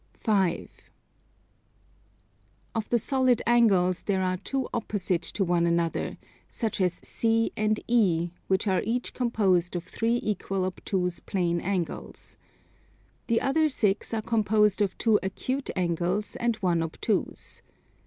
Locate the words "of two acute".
14.81-15.69